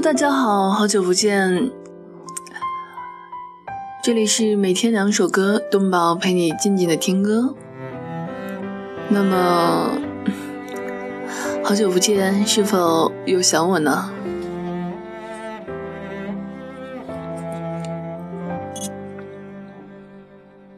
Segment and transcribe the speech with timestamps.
[0.00, 1.72] 大家好，好久不见。
[4.00, 7.52] 这里是每天两首歌，东宝陪你静静的听歌。
[9.08, 9.90] 那么，
[11.64, 14.08] 好久不见，是否又想我呢？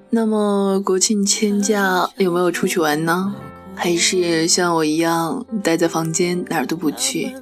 [0.08, 3.34] 那么国庆千假有没有出去玩呢？
[3.74, 7.34] 还是像我一样待在房间哪儿都不去，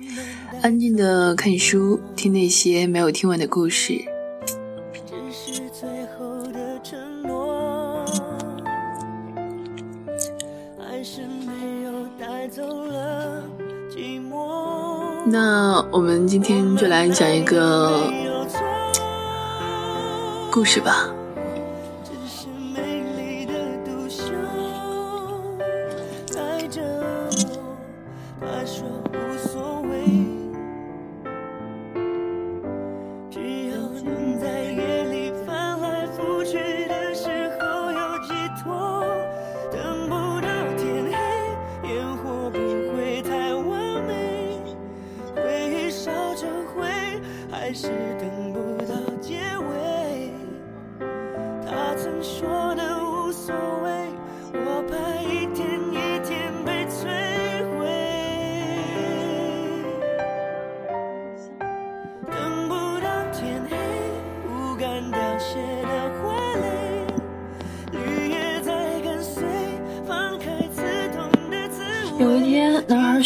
[0.61, 4.05] 安静的看书，听那些没有听完的故事？
[15.31, 18.03] 那我们今天就来讲一个
[20.51, 21.08] 故事吧。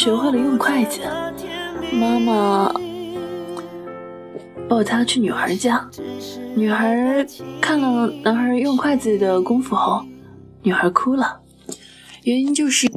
[0.02, 1.00] 学会了用筷子，
[1.92, 2.72] 妈妈
[4.68, 5.88] 抱他去女孩家。
[6.56, 7.24] 女孩
[7.60, 10.04] 看了男孩用筷子的功夫后，
[10.64, 11.40] 女孩哭了，
[12.24, 12.88] 原因就是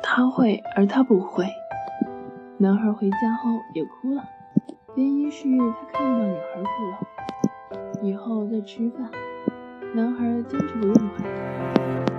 [0.00, 1.44] 他会，而他不会。
[2.56, 4.22] 男孩回家后也哭了，
[4.94, 8.00] 原因是他看到女孩哭了。
[8.00, 9.10] 以后再吃饭，
[9.92, 11.24] 男孩坚持不用筷
[12.06, 12.11] 子。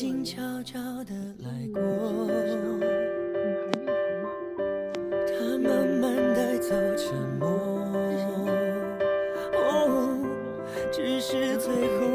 [0.00, 1.82] 静悄悄的来过。
[5.28, 7.46] 他慢慢带走沉默。
[9.52, 10.26] 哦
[10.90, 11.68] 只是最
[11.98, 12.09] 后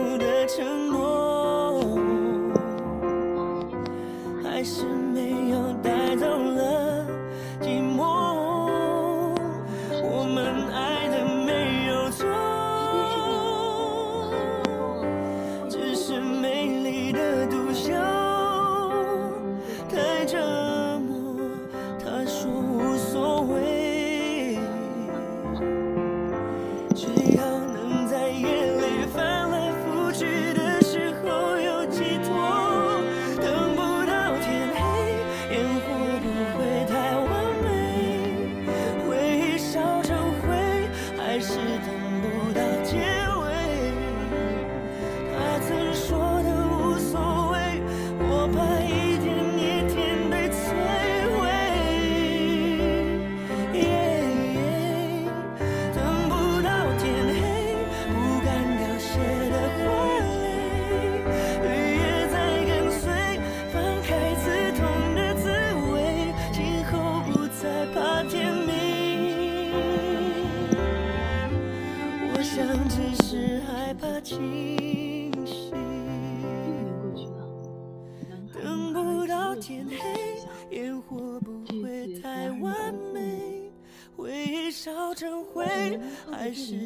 [86.56, 86.85] 是。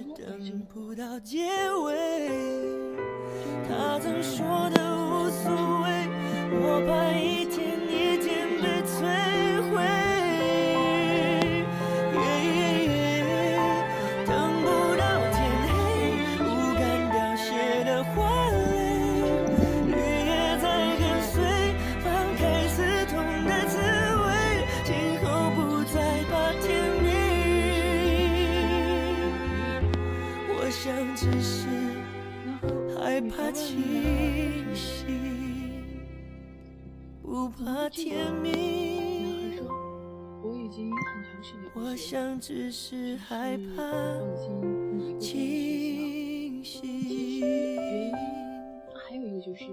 [42.49, 43.83] 只是害怕
[45.19, 46.81] 清醒。
[47.39, 48.11] 原因
[48.95, 49.65] 还有一个就是，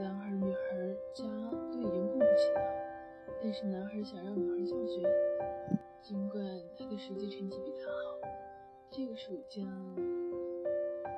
[0.00, 1.24] 男孩女孩家
[1.72, 2.60] 都已经顾不起了，
[3.42, 5.02] 但是男孩想让女孩上学，
[6.00, 6.40] 尽管
[6.78, 8.20] 他的实际成绩比他好。
[8.92, 9.64] 这个暑假，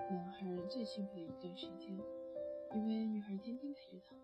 [0.09, 1.95] 男孩最幸福的一段时间，
[2.75, 4.17] 因为女孩天天陪着他，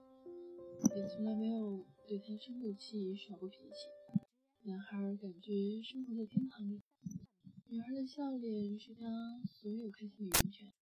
[0.97, 3.91] 也从来没有对他生过气、耍过脾气。
[4.67, 5.53] 男孩感觉
[5.83, 6.81] 生活在天堂里，
[7.69, 9.05] 女孩的笑脸是他
[9.47, 10.73] 所有开心的源泉。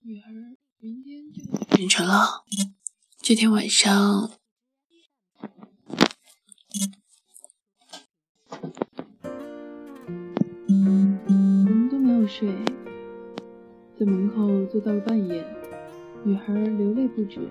[0.00, 0.30] 女孩
[0.78, 2.46] 明天就要去省城了，
[3.18, 4.30] 这天晚上。
[10.68, 12.48] 嗯，都没有睡，
[13.98, 15.44] 在门口坐到了半夜，
[16.24, 17.46] 女孩流泪不止。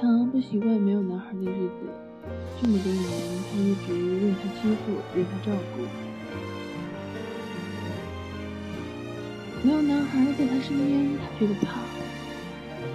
[0.00, 1.84] 她不习惯没有男孩的日子，
[2.62, 3.04] 这么多年，
[3.52, 5.82] 她一直任他欺负，任他照顾。
[9.62, 11.82] 没有男孩在她身边，她觉得怕。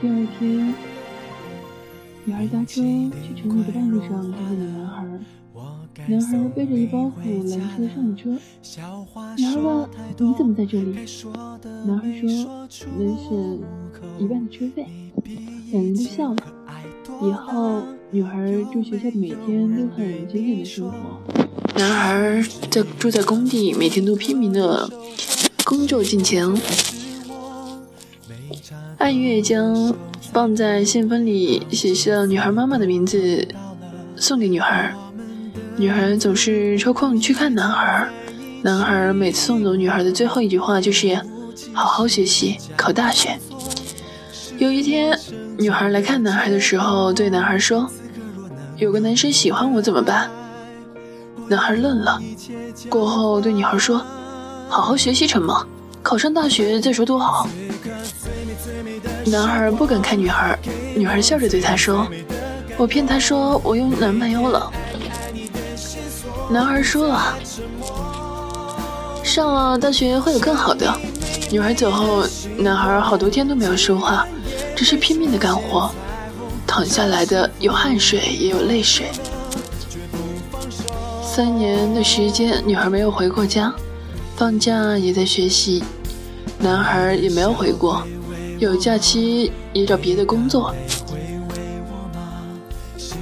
[0.02, 0.74] 第二天，
[2.24, 2.81] 女孩搭车
[3.22, 5.06] 去城里的半路上，遇见了男孩。
[6.08, 8.31] 男孩背着一包袱，拦车上了车。
[9.38, 9.88] 女孩问
[10.18, 10.96] ：“你怎么在这里？”
[11.86, 12.28] 男孩说
[12.98, 13.62] ：“能省
[14.18, 14.88] 一半的车费。”
[15.72, 16.64] 两人都笑了。
[17.21, 17.81] 以后，
[18.12, 18.38] 女孩
[18.71, 20.95] 住学校每天都很节俭的生活。
[21.75, 24.89] 男孩在住在工地，每天都拼命的
[25.63, 26.51] 工作挣钱。
[28.97, 29.94] 按月将
[30.33, 33.47] 放在信封里，写上女孩妈妈的名字，
[34.15, 34.94] 送给女孩。
[35.77, 38.09] 女孩总是抽空去看男孩，
[38.62, 41.13] 男孩每次送走女孩的最后一句话就是
[41.73, 43.38] “好好学习，考大学”。
[44.57, 45.18] 有一天，
[45.57, 47.90] 女孩来看男孩的时候，对男孩说
[48.78, 50.30] ：“有个男生喜欢我怎么办？”
[51.48, 52.19] 男孩愣了，
[52.90, 54.02] 过后对女孩说
[54.69, 55.66] ：“好好学习，成吗？
[56.02, 57.50] 考上大学再说多好。”
[59.28, 60.58] 男孩不敢看女孩，
[60.96, 62.08] 女孩笑着对他说
[62.78, 64.72] ：“我骗他说我有男朋友了。”
[66.50, 67.38] 男孩说了，
[69.22, 70.92] 上了大学会有更好的。
[71.51, 72.24] 女孩走后，
[72.58, 74.28] 男孩好多天都没有说话，
[74.75, 75.89] 只是拼命的干活，
[76.68, 79.07] 躺下来的有汗水，也有泪水。
[81.24, 83.74] 三年的时间，女孩没有回过家，
[84.36, 85.83] 放假也在学习，
[86.60, 88.04] 男孩也没有回过，
[88.60, 90.74] 有假期也找别的工作。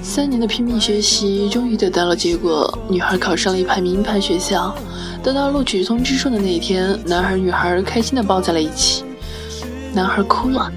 [0.01, 2.77] 三年的拼命学习，终于得到了结果。
[2.87, 4.75] 女孩考上了一排名牌学校，
[5.23, 9.03] 得到录取通知书的那一天，男孩女孩开心的抱在了一起。
[9.91, 10.71] 男孩哭了，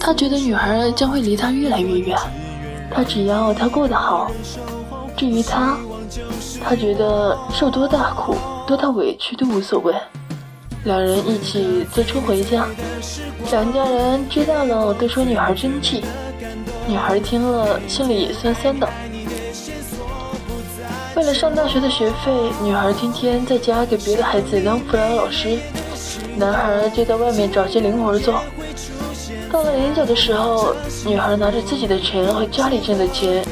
[0.00, 2.18] 他觉得女孩将会离他越来越远。
[2.92, 4.28] 他只要她过得好，
[5.16, 5.76] 至于他，
[6.64, 8.34] 他觉得受多大苦、
[8.66, 9.94] 多大委屈都无所谓。
[10.84, 12.66] 两人一起坐车回家，
[13.52, 16.02] 两家人知道了都说女孩争气。
[16.88, 18.88] 女孩听了，心里酸酸的。
[21.14, 22.32] 为了上大学的学费，
[22.62, 25.58] 女孩天天在家给别的孩子当辅导老师，
[26.36, 28.42] 男孩就在外面找些零活做。
[29.52, 30.74] 到了临走的时候，
[31.04, 33.44] 女孩拿着自己的钱和家里挣的钱，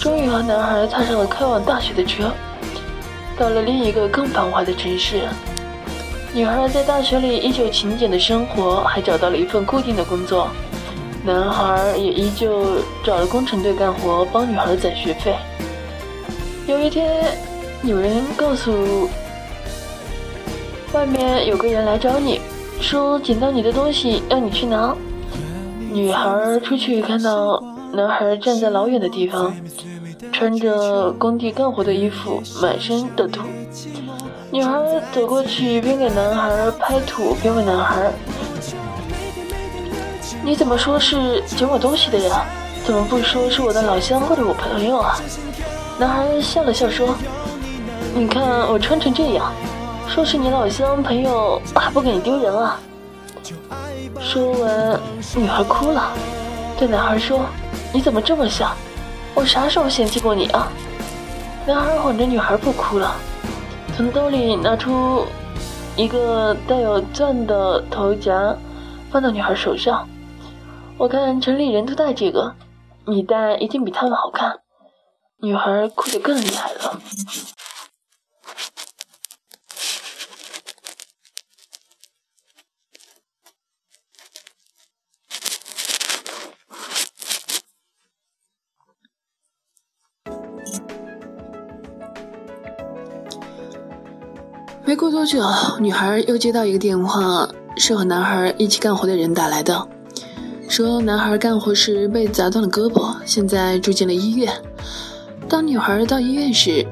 [0.00, 2.30] 终于和男孩踏上了开往大学的车，
[3.36, 5.22] 到了另一个更繁华的城市。
[6.32, 10.48] 女孩在大学里依旧勤俭的生活，还找到了一份固定的工作。
[11.24, 12.64] 男孩也依旧
[13.04, 15.34] 找了工程队干活，帮女孩攒学费。
[16.66, 17.24] 有一天，
[17.82, 19.08] 有人告诉
[20.92, 22.40] 外面有个人来找你，
[22.82, 24.94] 说捡到你的东西，让你去拿。
[25.92, 27.62] 女孩出去看到
[27.92, 29.54] 男孩站在老远的地方，
[30.32, 33.42] 穿着工地干活的衣服，满身的土。
[34.50, 34.72] 女孩
[35.12, 38.10] 走过去，边给男孩拍土，边问男孩。
[40.44, 42.30] 你怎么说是捡我东西的人？
[42.84, 45.16] 怎么不说是我的老乡或者我朋友啊？
[46.00, 47.14] 男孩笑了笑说
[48.12, 49.52] ：“你看我穿成这样，
[50.12, 52.78] 说是你老乡朋友，还不给你丢人啊？”
[54.20, 55.00] 说完，
[55.34, 56.12] 女孩哭了，
[56.78, 57.46] 对男孩说
[57.94, 58.76] ：“你怎么这么想？
[59.34, 60.70] 我啥时候嫌弃过你啊？”
[61.66, 63.14] 男孩哄着女孩不哭了，
[63.96, 65.24] 从兜里拿出
[65.96, 68.54] 一个带有钻的头夹，
[69.10, 70.06] 放到女孩手上。
[70.98, 72.54] 我看城里人都戴这个，
[73.06, 74.58] 你戴一定比他们好看。
[75.40, 77.00] 女孩哭得更厉害了。
[94.92, 95.42] 没过多久，
[95.80, 99.88] 女孩又接到一个电话，是和男孩一起干活的人打来的。
[100.68, 104.52] 说男孩干活时被砸断了胳膊，现在住进了医院。
[105.48, 106.86] 当女孩到医院时，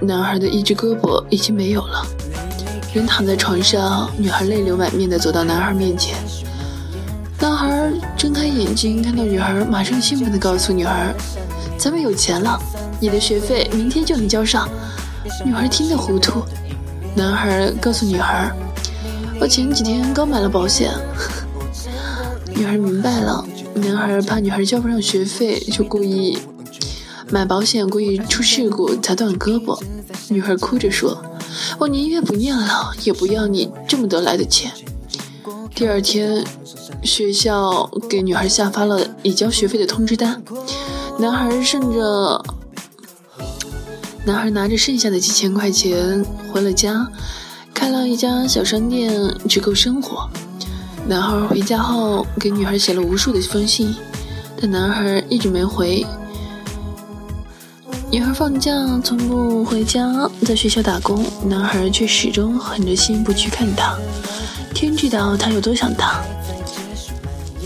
[0.00, 2.06] 男孩的一只胳膊已经没有了。
[2.94, 6.16] 人躺在床上，女孩泪流满面地走到男孩面前。
[7.40, 11.12] 男孩睁开眼睛，看到女孩，马上兴奋地告诉女孩
[11.76, 12.56] ：“咱们有钱了，
[13.00, 14.68] 你的学费明天就能交上。”
[15.44, 16.44] 女孩听得糊涂。
[17.14, 18.50] 男孩告诉女孩
[19.40, 20.92] ：“我前几天刚买了保险。
[22.54, 23.44] ”女孩明白了。
[23.74, 26.38] 男孩怕女孩交不上学费，就故意
[27.30, 29.80] 买保险，故意出事故砸断胳膊。
[30.28, 31.22] 女孩哭着说。
[31.78, 34.70] 我宁愿不念了，也不要你这么得来的钱。
[35.74, 36.44] 第二天，
[37.02, 40.42] 学校给女孩下发了已交学费的通知单。
[41.18, 42.42] 男孩顺着，
[44.24, 47.08] 男孩拿着剩下的几千块钱回了家，
[47.74, 49.12] 开了一家小商店，
[49.48, 50.28] 只够生活。
[51.08, 53.92] 男孩回家后给女孩写了无数的封信，
[54.60, 56.06] 但男孩一直没回。
[58.12, 58.70] 女孩放假
[59.02, 63.98] 从不回家，在学校打工，男孩却始终狠着心不去看她。
[64.72, 66.22] 天知道他有多想她。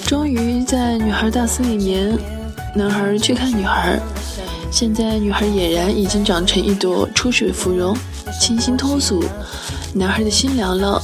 [0.06, 2.18] 终于在女孩大四那年，
[2.74, 4.00] 男孩去看女孩。
[4.76, 7.96] 现在女孩俨然已经长成一朵出水芙蓉，
[8.38, 9.24] 清新脱俗。
[9.94, 11.02] 男孩的心凉了，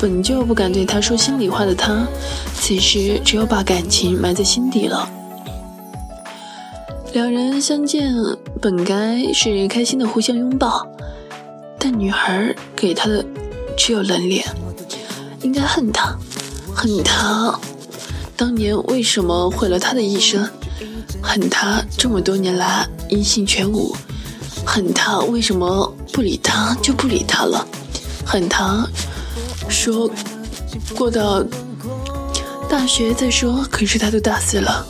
[0.00, 2.08] 本就不敢对她说心里话的他，
[2.54, 5.06] 此时只有把感情埋在心底了。
[7.12, 8.14] 两人相见
[8.62, 10.86] 本该是开心的互相拥抱，
[11.78, 13.22] 但女孩给他的
[13.76, 14.42] 只有冷脸，
[15.42, 16.16] 应该恨他，
[16.74, 17.60] 恨他
[18.38, 20.48] 当年为什么毁了他的一生，
[21.22, 23.94] 恨他这么多年来音信全无，
[24.64, 27.66] 恨他为什么不理他就不理他了，
[28.24, 28.86] 恨他
[29.68, 30.10] 说
[30.94, 31.44] 过到
[32.68, 34.86] 大学再说，可是他都大四了，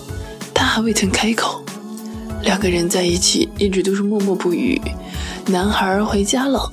[0.54, 1.62] 他还未曾开口。
[2.42, 4.80] 两个人在一起一直都是默默不语。
[5.46, 6.70] 男孩回家了，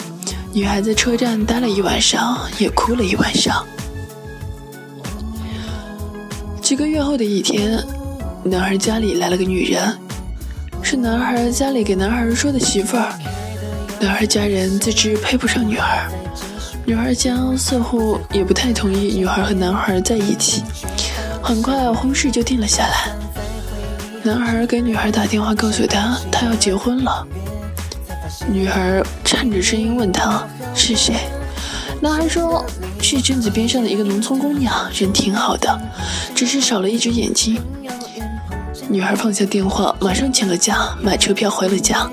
[0.51, 3.65] 女孩在车站待了一晚上，也哭了一晚上。
[6.61, 7.83] 几个月后的一天，
[8.45, 9.97] 男孩家里来了个女人，
[10.81, 13.13] 是男孩家里给男孩说的媳妇儿。
[14.01, 16.09] 男孩家人自知配不上女孩，
[16.85, 20.61] 女孩家似乎也不太同意女孩和男孩在一起。
[21.41, 23.13] 很快，婚事就定了下来。
[24.23, 27.25] 男孩给女孩打电话，告诉她他要结婚了。
[28.45, 30.45] 女孩颤着声音问他
[30.75, 31.15] 是谁。
[32.01, 32.65] 男孩说
[33.01, 35.81] 是镇子边上的一个农村姑娘，人挺好的，
[36.35, 37.61] 只是少了一只眼睛。
[38.89, 42.09] 女孩放下电话，马上请了假，买车票回了家。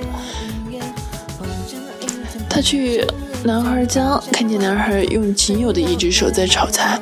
[2.49, 3.05] 她去
[3.45, 7.01] 男孩家，看见男孩用仅有的一只手在炒菜，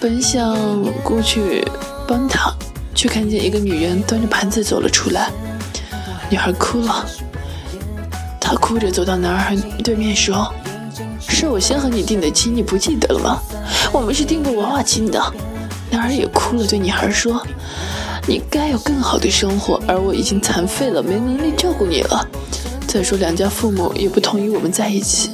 [0.00, 0.56] 本想
[1.02, 1.66] 过去
[2.06, 2.52] 帮他。
[2.94, 5.30] 却看见一个女人端着盘子走了出来，
[6.30, 7.04] 女孩哭了。
[8.40, 10.50] 她哭着走到男孩对面说
[11.20, 13.42] ：“是我先和你定的亲，你不记得了吗？
[13.92, 15.22] 我们是订过娃娃亲的。”
[15.92, 17.46] 男孩也哭了，对女孩说
[18.26, 22.28] ：“你该有更好的生活，而我已经残废了，没能力照顾你了。
[22.86, 25.30] 再说两家父母也不同意我们在一起。”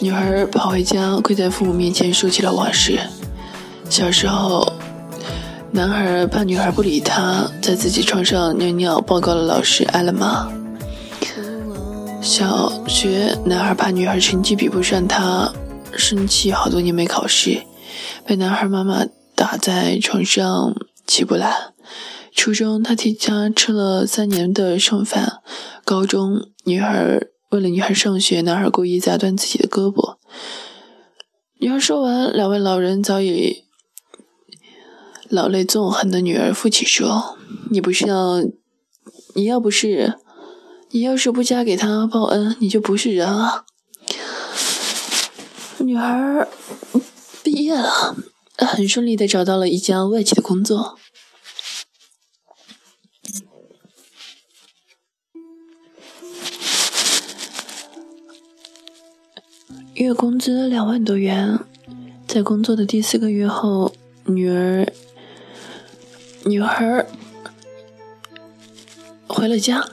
[0.00, 2.98] 女孩跑回家，跪在父母面前说起了往事。
[3.90, 4.72] 小时候。
[5.76, 10.48] 男孩怕女孩不理他，在自己床上尿尿，报告了老师，挨了骂。
[12.22, 15.52] 小学，男孩怕女孩成绩比不上他，
[15.96, 17.60] 生气好多年没考试，
[18.24, 20.74] 被男孩妈妈打在床上
[21.06, 21.72] 起不来。
[22.34, 25.40] 初中，他替家吃了三年的剩饭。
[25.84, 30.16] 高中，女孩为了女孩上学，男孩故意砸断自己的胳膊。
[31.60, 33.64] 女孩说完，两位老人早已。
[35.28, 37.38] 老泪纵横的女儿父亲说
[37.70, 38.42] ：“你不是要，
[39.34, 40.18] 你要不是，
[40.90, 43.64] 你要是不嫁给他报恩，你就不是人啊。”
[45.78, 46.46] 女孩
[47.42, 48.16] 毕业了，
[48.56, 50.98] 很顺利的找到了一家外企的工作，
[59.94, 61.58] 月工资两万多元。
[62.26, 63.94] 在工作的第四个月后，
[64.24, 64.86] 女儿。
[66.46, 67.06] 女孩
[69.26, 69.88] 回了家，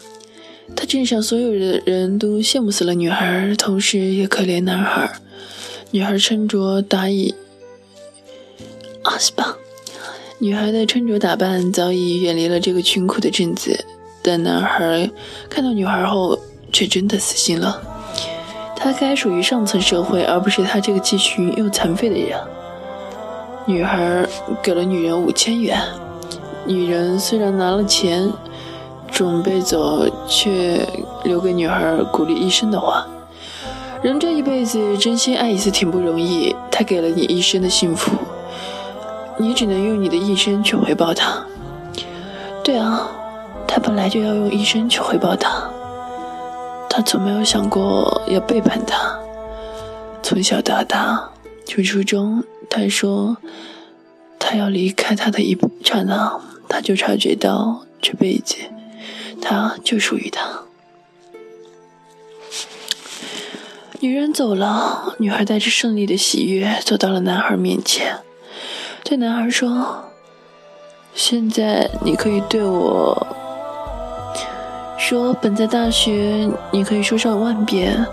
[0.75, 5.21] 他镇上所有的人都羡慕死了女孩，同时也可怜男孩。
[5.91, 7.33] 女孩穿着打以
[9.03, 9.55] 啊是吧？
[10.37, 13.85] 女孩的穿着打扮早已远离了这个穷苦的镇子，
[14.21, 15.09] 但男孩
[15.49, 16.37] 看到女孩后
[16.71, 17.81] 却真的死心了。
[18.75, 22.39] 他该属于上层社会，而不是他这个既穷又残废的人。
[23.67, 24.27] 女孩
[24.63, 25.79] 给了女人五千元。
[26.65, 28.31] 女人虽然拿了钱
[29.11, 30.83] 准备走，却
[31.23, 33.05] 留给女孩鼓励一生的话。
[34.01, 38.11] 人这一辈子真心爱一次挺不容易，他给了你一生的幸福，
[39.41, 41.43] 你只能用你的一生去回报他。
[42.63, 43.09] 对啊，
[43.67, 45.67] 他本来就要用一生去回报他，
[46.87, 49.19] 他从没有想过要背叛他。
[50.21, 51.31] 从小到大，
[51.65, 53.35] 就初中，他说
[54.37, 58.55] 他要离开他的一刹那，他就察觉到这辈子
[59.41, 60.61] 他就属于他。
[64.01, 68.17] 女人走了，女孩带着胜利的喜悦走到了男孩面前，
[69.11, 70.01] 对男孩说
[71.13, 73.27] ：“现在你可以对我
[74.97, 78.05] 说，本在大学你可以说上万遍，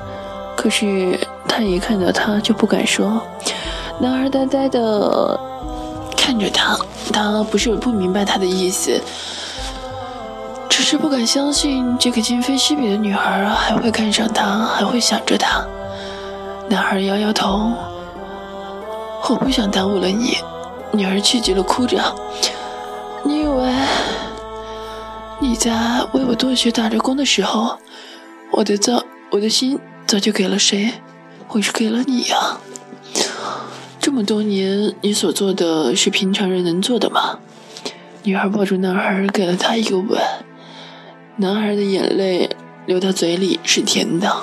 [0.57, 3.23] 可是。”他一看到他就不敢说。
[4.01, 5.39] 男孩呆呆的
[6.17, 6.77] 看着他，
[7.13, 9.01] 他不是不明白他的意思，
[10.69, 15.65] 只是不敢相信这个今非昔比的女孩还会看上他，还会想着他。
[16.69, 17.71] 男孩摇摇头，
[19.29, 20.39] 我不想耽误了你。
[20.93, 22.03] 女孩气急了，哭着
[23.25, 23.73] ：“你以为
[25.41, 27.79] 你在为我多学打着工的时候，
[28.51, 30.93] 我的早我的心早就给了谁？”
[31.51, 32.59] 我是给了你呀，
[33.99, 37.39] 这么多年你所做的是平常人能做的吗？
[38.25, 40.21] 女孩抱住男孩，给了他一个吻。
[41.37, 42.51] 男孩的眼泪
[42.85, 44.43] 流到嘴里是甜的，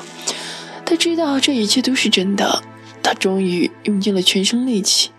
[0.84, 2.64] 他知道这一切都是真的。
[3.04, 5.12] 他终于用尽了全身力气，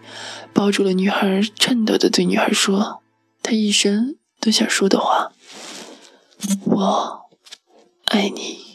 [0.56, 3.02] 抱住了女孩，颤抖的对女孩说
[3.44, 5.32] ：“他一生都想说的话，
[6.64, 7.26] 我
[8.06, 8.65] 爱你。”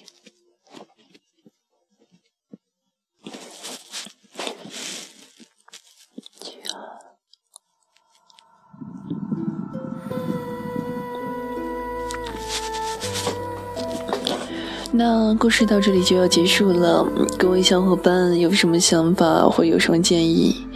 [14.93, 20.67] 那故事到这里就要结束了，各位小伙伴有什么想法或有什么建议，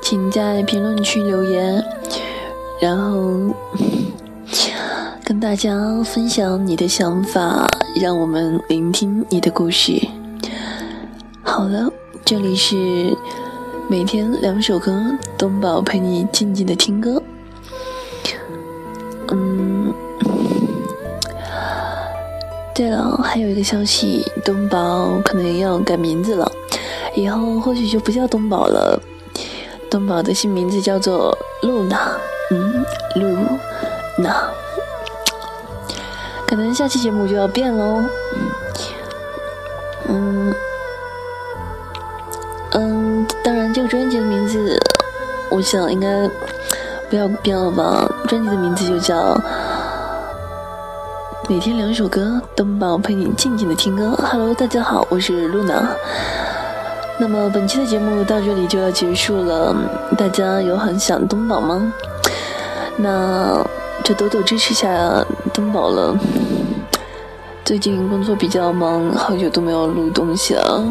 [0.00, 1.84] 请在评论区留言，
[2.80, 3.52] 然后
[5.24, 7.66] 跟大家分享你的想法，
[8.00, 10.00] 让我们聆听你的故事。
[11.42, 11.90] 好了，
[12.24, 13.16] 这里是
[13.88, 14.96] 每天两首歌，
[15.36, 17.20] 东宝陪你静静的听歌。
[19.32, 19.65] 嗯。
[22.76, 26.52] 对了，还有一个消息，东宝可能要改名字了，
[27.14, 29.00] 以后或许就不叫东宝了，
[29.90, 32.10] 东宝的新名字叫做露娜，
[32.50, 32.84] 嗯，
[33.14, 33.34] 露
[34.22, 34.50] 娜，
[36.46, 38.04] 可能下期节目就要变喽，
[40.08, 40.54] 嗯，
[42.72, 44.78] 嗯，当然这个专辑的名字，
[45.50, 46.28] 我想应该
[47.08, 49.34] 不要变了吧，专辑的名字就叫。
[51.48, 54.18] 每天两首歌，登宝陪你静静的听歌。
[54.20, 55.94] Hello，大家好，我是露娜。
[57.18, 59.72] 那么本期的节目到这里就要结束了，
[60.18, 61.92] 大家有很想登宝吗？
[62.96, 63.64] 那
[64.02, 66.18] 就多多支持下登宝了。
[67.64, 70.84] 最近工作比较忙，好久都没有录东西了，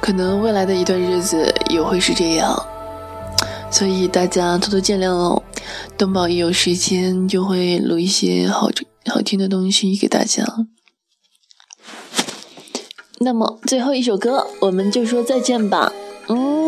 [0.00, 2.64] 可能未来的一段日子也会是这样，
[3.70, 5.42] 所以大家多多见谅哦。
[6.00, 8.70] 东宝一有时间就会录一些好
[9.04, 10.42] 好听的东西给大家。
[13.18, 15.92] 那么最后一首歌，我们就说再见吧。
[16.28, 16.66] 嗯